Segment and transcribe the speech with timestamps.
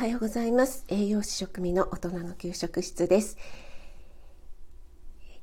[0.00, 0.86] はようございます。
[0.88, 3.36] 栄養士食味の大人の給食室です。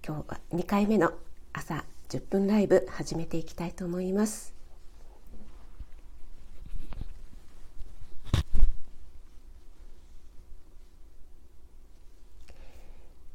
[0.04, 1.14] 今日は2回目の
[1.54, 4.56] 朝10分ライブ始めていきたいと思います。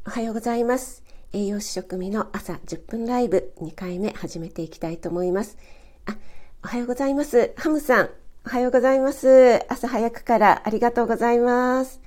[0.05, 1.05] おはようございます。
[1.33, 5.57] 栄養士食味の朝10分ライブ2回目始めていきたいと思います。
[6.05, 6.17] あ
[6.65, 7.53] おはようございます。
[7.57, 8.22] ハムさん。
[8.45, 9.65] おはようございます。
[9.73, 12.01] 朝早くからありがとうございます。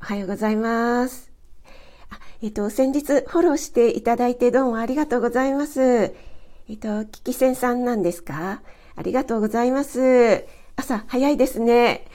[0.00, 1.30] おはようございます。
[2.08, 5.82] あえっ、と、先日フォローしていただいてどうもありがとうございます。
[5.82, 6.14] え
[6.72, 8.62] っ、と、キキセンさんなんですか？
[8.96, 10.46] ありがとうございます。
[10.76, 12.06] 朝早いですね。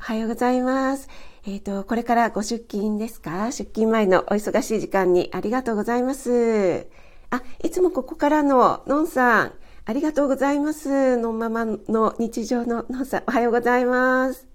[0.00, 1.08] おはようございます。
[1.44, 3.50] えっ、と、これからご出勤ですか？
[3.50, 6.86] 出勤前のお忙しい時間にありがとうございます。
[7.30, 9.52] あ、いつもここからののんさん、
[9.88, 11.16] ありがとうございます。
[11.16, 14.46] のままの日常ののんさん、おはようございます。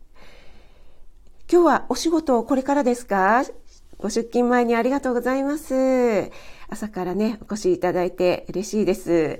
[1.51, 3.43] 今日はお仕事これからですか？
[3.97, 6.29] ご出勤前にありがとうございます。
[6.69, 9.39] 朝からね、お越しいただいて嬉しいです。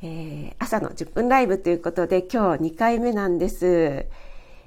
[0.00, 3.66] えー、朝の10分ライブということで今日2回目なんです。
[3.66, 4.08] えっ、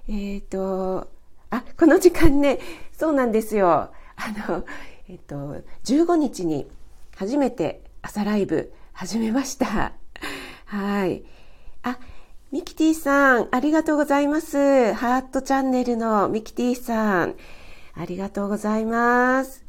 [0.08, 1.10] ー、と、
[1.50, 2.60] あ、この時間ね、
[2.96, 3.72] そうなんですよ。
[3.72, 3.92] あ
[4.48, 4.64] の、
[5.08, 6.68] えっ、ー、と、15日に
[7.16, 9.99] 初めて朝ライブ始めました。
[10.70, 11.24] はい。
[11.82, 11.98] あ、
[12.52, 14.94] ミキティさん、ありがとうございます。
[14.94, 17.36] ハートチャンネルのミキティさん、
[17.96, 19.66] ありがとうございます。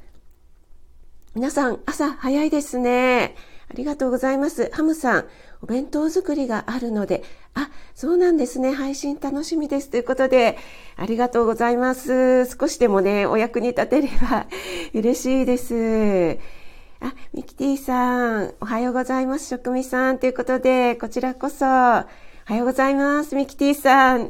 [1.35, 3.35] 皆さん、朝早いですね。
[3.71, 4.71] ありがとうございます。
[4.75, 5.25] ハムさん、
[5.63, 7.23] お弁当作りがあるので、
[7.55, 8.73] あ、そうなんですね。
[8.75, 9.89] 配信楽しみです。
[9.89, 10.59] ということで、
[10.97, 12.45] ありがとうございます。
[12.45, 14.49] 少しでもね、お役に立てれば
[14.93, 16.60] 嬉しいです。
[17.03, 19.49] あ、ミキティさん、おはようございます。
[19.49, 20.19] 職味さん。
[20.19, 22.05] ということで、こちらこそ、おは
[22.51, 23.35] ようございます。
[23.37, 24.29] ミキティさん。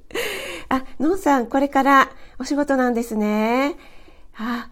[0.70, 3.76] あ、ノンさん、これからお仕事なんですね。
[4.38, 4.70] あ、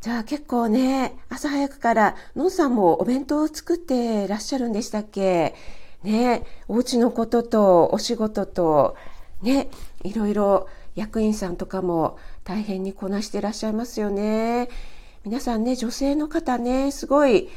[0.00, 5.54] じゃあ結構ね、朝早くから、ノンさんもお弁当を作ってらっしゃるんでしたっけ？
[6.02, 8.96] ね、お家のこととお仕事と、
[9.40, 9.70] ね、
[10.02, 10.66] いろいろ
[10.96, 14.68] 役員さんとかも大変にこなしてらっしゃいますよね。
[15.26, 17.48] 皆さんね、女性の方ね、すごい、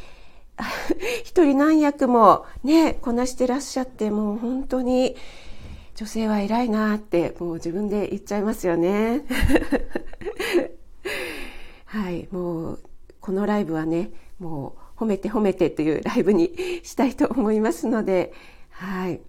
[1.23, 5.15] 一人何役もね、こなしてらっしゃって、もう本当に、
[5.93, 9.23] 女性は偉いなって、もう自分で言っちゃいますよね。
[11.85, 12.79] はい、もう、
[13.21, 14.09] このライブはね、
[14.39, 18.33] もう、褒めて褒めてというライブにしたいと思いますので、
[18.71, 19.21] はい。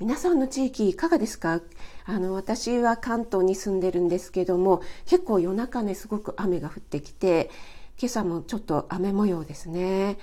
[0.00, 1.60] 皆さんの地域いかがですか？
[2.06, 7.50] あの私は関東に住んでるんですけども結構夜中ねすごく雨が降ってきて
[8.00, 10.16] 今朝もちょっと雨模様ですね。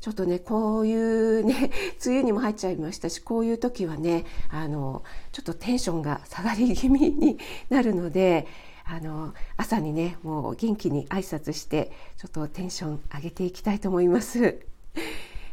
[0.00, 1.70] ちょっとね、こういうね、
[2.04, 5.02] 梅雨にも入っちゃいましたし、こういう時はね、あの、
[5.32, 7.38] ちょっとテンションが下がり気味に
[7.70, 8.46] なるので、
[8.84, 14.58] あの、朝にね、もう元気に挨拶して、ちょっとテンション上げていきたいと思います。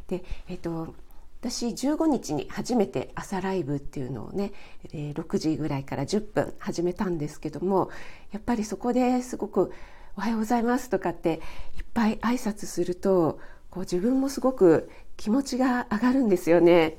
[0.09, 0.95] で、えっと、
[1.41, 4.53] 私15日に初めて朝ライブっていうのをね
[4.93, 7.89] 6時ぐらいから10分始めたんですけども
[8.31, 9.71] やっぱりそこですごく
[10.15, 11.41] 「おはようございます」とかって
[11.77, 13.39] いっぱい挨拶すると
[13.71, 16.97] こう自分もすごく気持ちが上がるんですよね。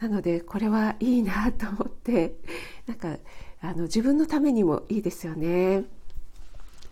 [0.00, 2.34] なのでこれはいいなと思って
[2.86, 3.18] なんか
[3.60, 5.84] あの自分のためにもいいですよね。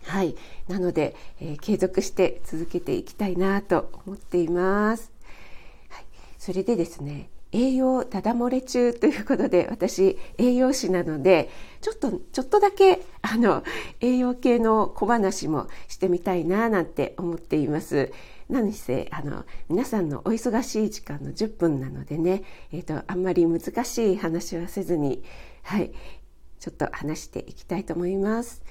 [0.03, 0.35] はい。
[0.67, 5.14] なので、えー、継続して続けていきたいなと思っています。
[6.45, 11.49] それでですね栄養ただ漏れ中ということで私栄養士なので
[11.81, 13.63] ちょっとちょっとだけあの
[13.99, 18.11] 栄養系の小話もしてみたいななんて思っています。
[18.47, 25.23] 何せあの皆さんのお忙しい時間の10分なのでね、えーと、あんまり難しい話はせずに
[25.63, 25.91] はい
[26.59, 28.61] ちょっと話していきたいと思います。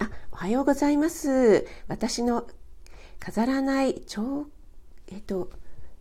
[0.00, 1.64] あおはようございます。
[1.86, 2.44] 私の
[3.20, 4.02] 飾らない
[5.08, 5.50] えっ、と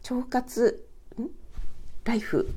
[0.09, 0.85] 腸活
[1.19, 1.27] ん？
[2.05, 2.49] ライフ。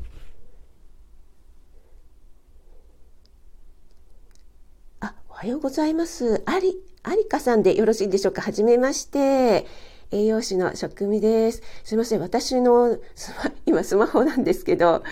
[5.00, 6.42] あおはようございます。
[6.46, 8.42] ありありかさんでよろしいでしょうか？
[8.42, 9.66] はじめまして。
[10.12, 11.62] 栄養士の職味です。
[11.82, 12.20] すいません。
[12.20, 15.02] 私のスマ 今スマホなんですけど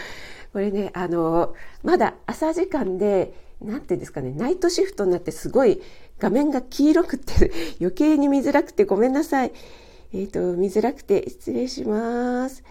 [0.52, 5.82] これねあのまだ朝時間でなんていうんですかねナイトシフトになってすごい
[6.20, 7.50] 画面が黄色くて
[7.80, 9.52] 余計に見づらくてごめんなさい。
[10.14, 12.62] えっ、ー、と、見づらくて失礼します。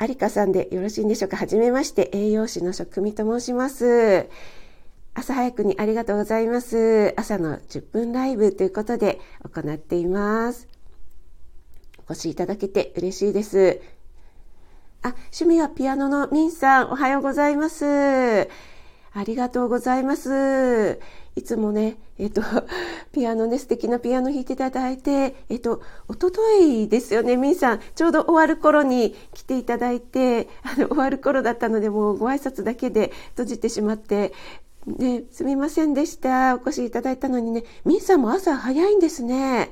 [0.00, 1.36] 有香さんでよろしいんでしょうか？
[1.36, 4.28] はじめまして、栄養士の職味と申します。
[5.14, 7.12] 朝早くにありがとうございます。
[7.16, 10.68] 朝の10分ライブということで行っています。
[12.06, 13.80] お越しいただけて嬉しいです。
[15.02, 18.48] あ、趣味はピアノのミンさん、おはようございます。
[19.16, 20.98] ありがとうございます。
[21.36, 22.42] いつもね、えっと、
[23.12, 34.32] ピアノね、素敵なピアノ弾いていただいて、えっと、おとといですよね、みんさん、ちょうど終わる頃に来ていただいて、あの、終わる頃だったので、もうご挨拶だけで閉じてしまって、
[34.86, 36.56] ね、すみませんでした。
[36.56, 39.70] お越しいただいたのにね、みんさんも朝早いんですね。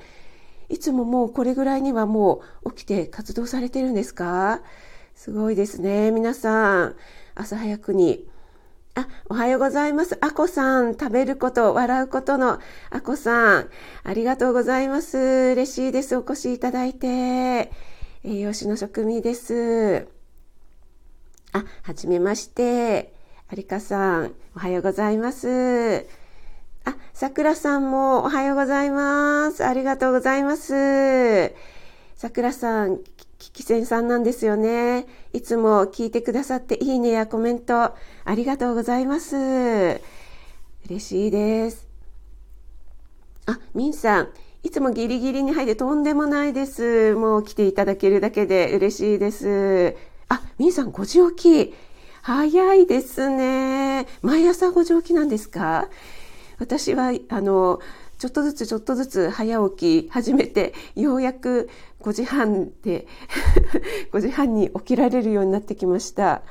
[0.69, 4.63] いつももうこれぐらいにはもう起きて活動されてるんですか？
[5.17, 6.13] すごいですね。
[6.13, 6.95] 皆さん、
[7.35, 8.27] 朝早くに
[8.95, 10.19] あ、おはようございます。
[10.21, 12.59] あこさん、食べること、笑うことの
[12.91, 13.71] あこさん、
[14.05, 15.17] ありがとうございます。
[15.53, 16.15] 嬉しいです。
[16.15, 17.73] お越しいただいて。
[18.23, 20.09] 栄養士の職味です。
[21.53, 23.15] あ、はじめまして。
[23.49, 26.07] ありかさん、おはようございます。
[26.85, 29.65] あ、さくらさんもおはようございます。
[29.65, 31.55] ありがとうございます。
[32.15, 33.01] さくらさん、
[33.43, 35.05] キキセンさんなんですよね。
[35.33, 37.97] いつも聞いてくださっていいねやコメントあ
[38.29, 39.35] りがとうございます。
[40.87, 41.89] 嬉しいです。
[43.47, 44.29] あ、ミンさん、
[44.63, 47.17] いつもギリギリに入ってとんでもないです。
[47.17, 49.97] もう来ていただけるだけで嬉しいです。
[50.29, 51.75] あ、ミンさん5時起き。
[52.23, 54.07] 早いですね。
[54.23, 55.89] 毎朝5時起きなんですか？
[56.61, 57.81] 私は、あの、
[58.23, 61.69] ちょっとずつちょっとずつ早起き始めて、ようやく
[62.03, 63.09] 5時半で
[64.15, 66.45] 5時半に起きられるようになってきました。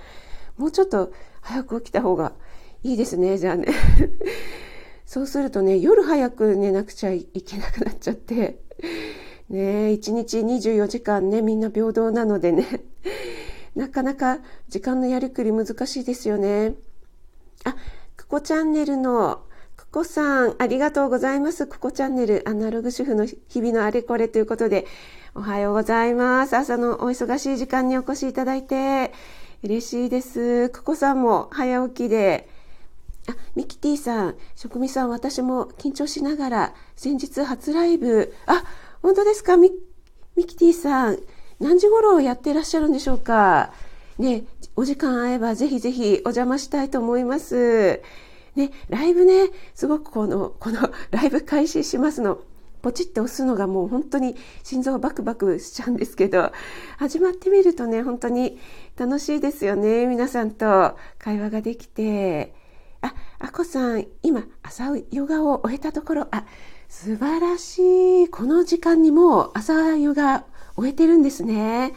[0.58, 2.34] もうちょっと早く起きた方が
[2.84, 3.68] いいですね、じゃあね。
[5.08, 8.60] そうするとね、夜早く寝なくちゃいけなくなっちゃって、
[9.48, 12.68] ね、1日24時間ね、みんな平等なのでね、
[13.78, 16.76] なかなか時間のやりくり難しいですよね。
[17.64, 17.78] あ、
[18.18, 19.44] くこチャンネルの
[19.92, 21.68] こさん、ありがとうございます。
[21.68, 24.88] ここチャンネル、アナログ主婦の日々のあれこれということで、
[25.36, 26.56] おはようございます。
[26.56, 29.12] 朝のお忙しい時間にお越しいただいて、
[29.64, 30.70] 嬉しいです。
[30.70, 32.48] ここさんも早起きで、
[33.28, 38.64] あ、ミキティさん、職味さん、私も緊張しながら、先日初ライブ、あ、
[39.02, 39.58] 本当ですか？
[39.58, 39.74] ミ
[40.38, 41.20] ミキティさん、
[41.60, 43.74] 何時頃やってらっしゃるんでしょうか？
[44.18, 44.46] ね、
[44.78, 48.02] お時間合えばぜひぜひお邪魔したいと思います。
[48.56, 52.40] ね、ライブね、すごくこの、このライブ開始しますの、
[52.82, 56.52] ポチって押すのがもう本当に心臓バクバクしちゃうんですけど、
[56.98, 58.60] 始まってみるとね、本当に
[58.98, 60.08] 楽しいですよね。
[60.08, 62.54] 皆さんと会話ができて。
[63.02, 66.46] あ、あこさん、今、朝ヨガを終えたところ、あ、
[66.88, 68.30] 素晴らしい。
[68.30, 70.46] この時間にもう朝ヨガ
[70.76, 71.94] 終えてるんですね。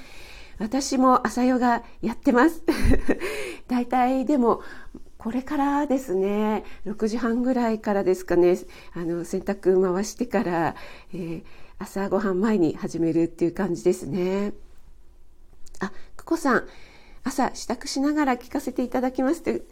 [0.58, 2.62] 私も朝ヨガやってます。
[3.66, 4.62] 大体でも
[5.24, 8.58] これからですね、6時半ぐらいからですかね、
[8.92, 10.76] あの、洗濯回してから、
[11.14, 11.42] えー、
[11.78, 14.52] 朝ごはん前に始めるっていう感じですね。
[15.80, 16.66] あ、くこさん、
[17.22, 19.62] 朝支度しながら聞かせていただきますと、い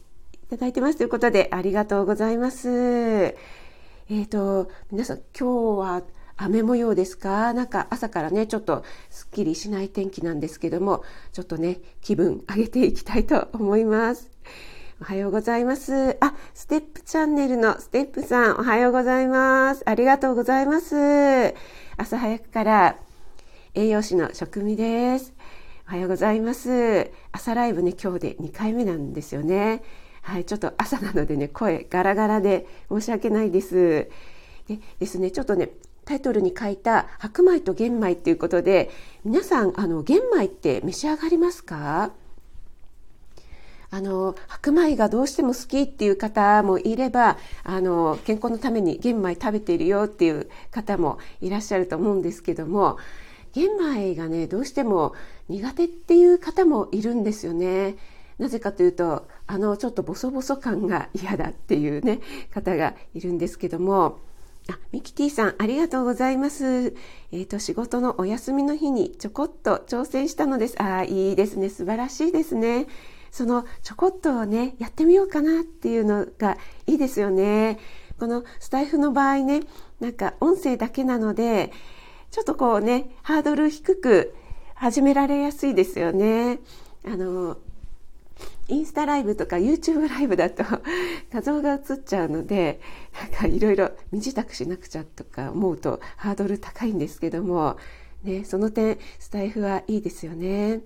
[0.49, 2.71] ただいてますということで、ありがとうございます。
[2.71, 3.35] え
[4.09, 6.03] っ、ー、と、皆さん、今日は
[6.39, 7.53] 雨模様ですか？
[7.53, 11.05] なんか朝からね、ちょっとすっきりしない天気なんですけども、
[11.35, 14.31] ちょっとね、気分上げていきたいと思います。
[15.03, 16.17] おはようございます。
[16.21, 19.83] あ、ステップチャンネルのステップさん、おはようございます。
[19.85, 21.57] ありがとうございます。
[21.97, 22.97] 朝早くから
[23.75, 25.35] 栄養士の職味です。
[25.89, 27.11] おはようございます。
[27.33, 29.83] 朝ライブね、今日で2回目なんですよね。
[30.23, 34.09] はい、ちょっと朝なのでね、声ガラガラで申し訳ないです。
[34.69, 35.71] でですね、ちょっとね、
[36.05, 38.89] タイトルに書いた白米と玄米っていうことで、
[39.25, 42.13] 皆さん、あの、玄米って召し上がりますか？
[43.93, 52.97] あの白米がどうしても好きっていう方もいればあの健康のために玄米食べているよっていう方もいらっしゃると思うんですけども
[53.53, 55.15] 玄米がねどうしても
[55.51, 57.97] 苦手っていう方もいるんですよね。
[58.39, 62.21] なぜかというとあのちょっとボソボソ感が嫌だっていうね
[62.51, 64.21] 方がいるんですけども
[64.71, 66.95] あ、ミキティさん、ありがとうございます。
[67.33, 70.81] えっ、ー、と、仕事のお休みの日にちょこっと挑戦したのです。
[70.81, 71.69] ああ、いいですね。
[71.69, 72.87] 素晴らしいですね。
[73.33, 77.79] そのちょこっとね、やってみようかなっていうのがいいですよね。
[78.21, 79.63] このスタイフの場合ね、
[79.99, 81.73] なんか音声だけなので、
[82.31, 84.35] ちょっとこうね、ハードル低く
[84.75, 86.61] 始められやすいですよね。
[87.07, 87.57] あの、
[88.69, 90.63] インスタライブとか YouTube ライブだと
[91.33, 92.81] 画像が映っちゃうので、
[93.19, 97.79] なんかいろいろ身支度しなくちゃとか思うとハードル高いんですけども、
[98.25, 100.83] ね、その点、スタイフはいいですよね。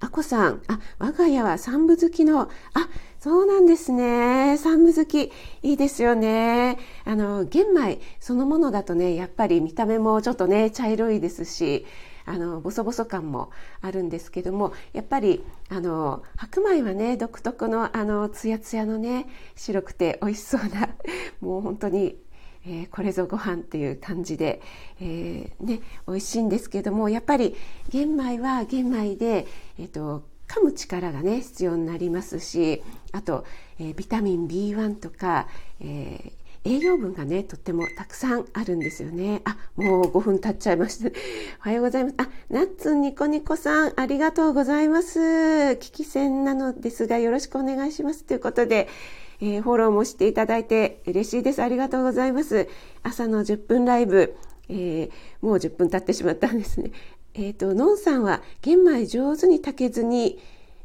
[0.00, 2.48] あこさん、あ、我が家は三部好きの、あ、
[3.18, 4.56] そうなんですね。
[4.58, 5.32] 三部好き。
[5.62, 6.78] いいですよね。
[7.04, 11.86] あの、玄米そのものだとね、やっぱり見た目もちょっとね、茶色いですし、
[12.26, 13.50] あのボソボソ感も
[13.80, 20.88] あるんですけどもやっぱりあの白米はね独特のあのツヤツヤのね白くて美味しそうな
[21.40, 22.16] もう本当に
[22.66, 24.60] えー、これぞご飯っていう感じで、
[25.00, 27.54] えー、ね、美味しいんですけどもやっぱり
[27.90, 29.46] 玄米は玄米で、
[29.78, 32.82] えーと、噛む力がね必要になりますし
[33.12, 33.44] あと、
[33.78, 35.48] えー、ビタミン B1 とか、
[35.80, 39.40] えー栄養分がねとってもたくさんあるんですよね。
[39.44, 41.08] あもう5分経っちゃいました。
[41.60, 42.14] おはようございます。
[42.18, 45.20] あナッツニコニコさんありがとうございます。
[45.20, 48.24] 聞き戦なのですがよろしくお願いします。
[48.24, 48.88] ということで
[49.40, 51.62] えー、フォローもしていただいて嬉しいです。
[51.62, 52.68] ありがとうございます。
[53.02, 54.36] 朝の10分ライブ、
[54.68, 56.92] えー、もう10分経ってしまったんですね。
[57.34, 60.38] えっ、ー、と、のんさんは玄米上手に炊けずに、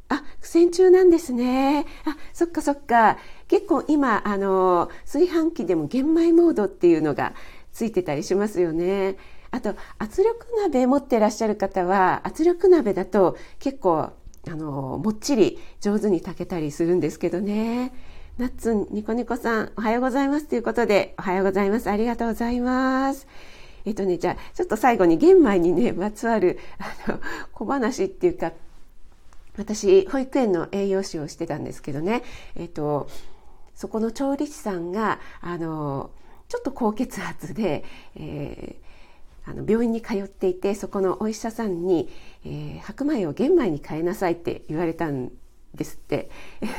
[0.09, 1.85] あ、苦戦中なんですね。
[2.05, 3.17] あ、そっかそっか。
[3.47, 7.33] 結構今、あの、炊飯器でも玄米モードっていうのが
[7.71, 9.15] ついてたりしますよね。
[9.51, 14.09] あと、圧力鍋持ってらっしゃる方は、圧力鍋だと結構、
[14.47, 17.93] あの、もっちり上手に炊けたりするんですけどね。
[18.37, 21.89] ナッツンニコニコさん、おはようございますということで、おはようございます。
[21.89, 23.27] ありがとうございます。
[23.85, 27.19] えっとね、じゃあ、ちょっと最後に玄米にね、まつわる、あの、
[27.51, 28.53] 小話っていうか、
[29.57, 32.23] 私、保育園の栄養士をしてたんですけどね、
[32.55, 33.09] えっと、
[33.75, 36.09] そこの調理師さんが、あの、
[36.47, 37.83] ちょっと高血圧で、
[38.15, 42.09] えー、あの病院に通っていてそこのお医者さんに、
[42.45, 45.31] えー、白米を玄米に変えなさいって言われたん
[45.73, 46.29] ですって。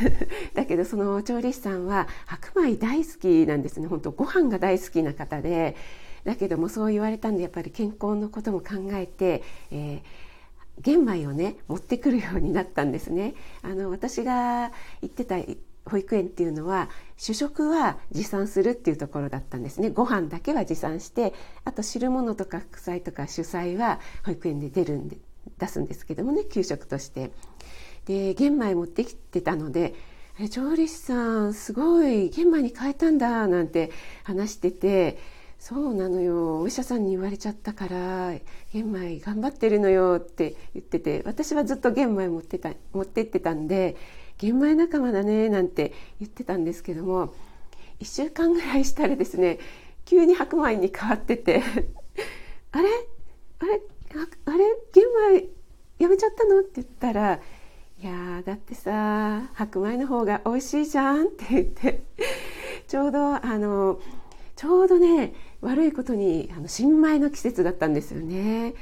[0.54, 3.86] だけどその調理師さんは白米大好きなんですね。
[3.86, 5.76] 本当ご飯が大好きな方で。
[6.24, 13.34] だけどもそう言われたんでやっぱり健康のことも考えて、えー、玄米をね持ってくるようになったんですね。
[13.62, 15.36] あの私が行ってた
[15.84, 19.90] 保育園っていうのは主食は持参するっていうところだったんですね。
[19.90, 21.34] ご飯だけは持参して
[21.64, 25.18] あと汁物とか副菜とか主菜は保育園で出るんで
[25.58, 27.32] 出すんですけどもね給食として。
[28.06, 29.94] で玄米持ってきてたので
[30.50, 33.90] 「調理師さんすごい玄米に変えたんだ」なんて
[34.24, 35.18] 話してて
[35.60, 38.34] 「そうなのよお医者さんに言われちゃったから
[38.72, 43.96] 玄米頑張ってるのよ」って言ってて私はずっと玄米持ってた持ってってたんで
[44.38, 47.32] 「玄米仲間だね」なんて言ってたんですけども
[48.00, 49.60] 1週間ぐらいしたらですね
[50.04, 51.62] 急に白米に変わってて
[52.72, 52.88] あれ？
[53.60, 53.80] あれ？
[54.46, 54.64] あれ？
[54.92, 55.04] 玄
[55.38, 55.48] 米
[56.00, 56.60] やめちゃったの？
[56.60, 57.40] って言ったら
[58.02, 62.02] いやだってさ白米の方が美味しいじゃんって言って
[62.88, 64.00] ちょうどあの
[64.56, 68.74] ちょうどね悪いことにあの新米の季節だったんですよね。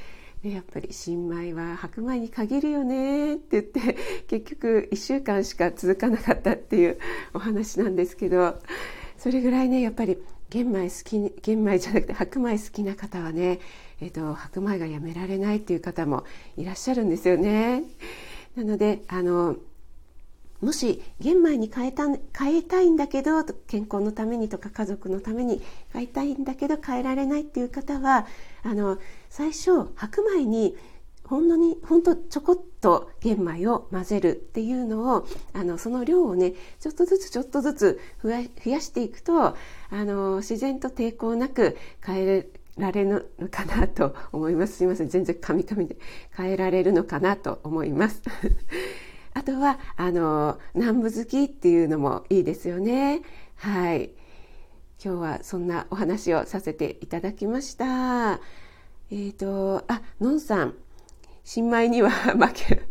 [0.43, 6.97] でやっぱり新米は白米に限るよねって言って結局1週間しか続かなかったっていう
[7.35, 8.59] お話なんですけど
[9.19, 10.17] それぐらいねやっぱり
[10.49, 13.61] 玄米好き玄米じゃなくて白米好きな方はね、
[14.00, 16.25] えーと白米がやめられないっていう方も
[16.57, 17.85] いらっしゃるんですよね。
[18.57, 19.57] なのであの
[20.61, 28.26] もし玄米に変えた変えたいんだけど健康のためにとか家族のために変えたいんだけど変えられないっていう方は
[28.62, 28.99] あの
[29.30, 30.76] 最初白米に
[31.25, 39.54] ほんのにほんとちょこっと玄米を混ぜるっていうのをあのその量をねちょっとずつちょっとずつ増やしていくとあ
[39.92, 44.77] の自然と抵抗なく変えられるのかなと思います。
[44.79, 45.09] すいません。
[45.09, 45.97] 全然カミカミで
[46.37, 48.23] 変えられるのかなと思います。
[49.35, 53.23] あとは、あの、南部好きっていうのもいいですよね。
[53.57, 54.11] はい。
[55.03, 58.35] 今日はそんなお話をさせていただきました。
[58.35, 60.75] えっ、ー、と、あ、のんさん。
[61.43, 62.83] 新米には負ける。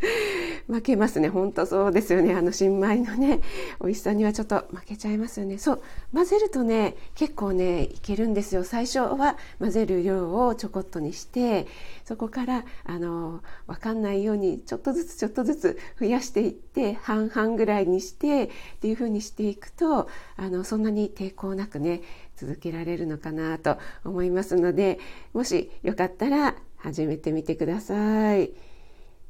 [0.70, 1.30] 負けますね。
[1.30, 2.36] 本当そうですよね。
[2.36, 3.42] あの新米のね、
[3.82, 5.58] 美味しさにはちょっと負けちゃいますよね。
[5.58, 5.82] そう。
[6.14, 8.64] 混ぜるとね、結構ね、いけるんですよ。
[8.64, 11.66] 最初は混ぜる量をちょこっとにして、
[12.06, 18.50] そこから、あの、わかんないように、ちょっとずつちょっとずつ増やしていって、半々ぐらいにして、っ
[18.80, 20.08] ていう風にしていくと、
[20.38, 22.04] あの、そんなに抵抗なくね、
[22.36, 25.00] 続けられるのかなと思いますので、
[25.34, 28.69] もしよかったら始めてみてください。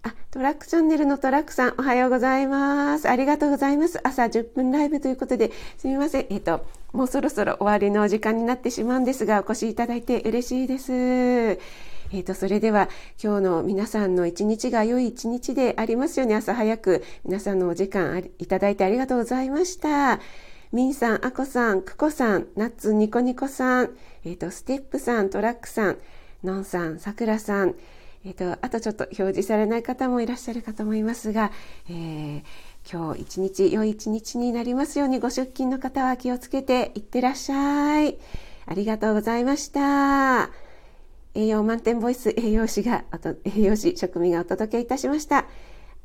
[0.03, 3.09] あ、トラックチャンネルのトラックさん、おはようございます。
[3.09, 3.99] ありがとうございます。
[4.07, 6.25] 朝10分ライブということで、すみません。
[6.29, 10.91] えっ、と、もうそろそろ終わりのお時間になってしまうんですが、お越しいただいて嬉しいです。
[12.11, 12.87] えっ、と、それでは、
[13.21, 20.21] 今日の皆さんの一日が良い一日でありますように、朝早く皆さんのお時間いただいてありがとうございました。
[20.71, 23.89] みんさん、あこさん、くこさん、ナッツニコニコさん、
[24.23, 25.97] えっ、と、ステップさん、トラックさん、
[26.41, 27.75] のんさん、さくらさん、
[28.25, 31.51] えっ、ー、と、あとちょっと表示されない方もいらっしゃるかと思いますが、
[31.89, 32.43] えー、
[32.91, 38.17] 今日一日、良い一日になりますようにご出勤の方は気をつけていってらっしゃい。
[38.65, 40.49] ありがとうございました。
[41.33, 43.05] 栄養満点ボイス栄養士が、
[43.45, 45.45] 栄養士職味がお届けいたしました。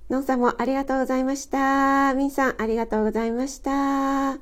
[0.09, 2.14] のんさんもありがとうございました。
[2.14, 4.38] みんさんありがとうございました。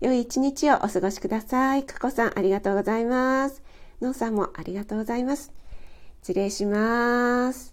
[0.00, 1.84] 良い一日をお過ごしください。
[1.84, 3.62] かこさんありがとうございます。
[4.00, 5.59] のんさんもありがとうございます。
[6.22, 7.69] 失礼します。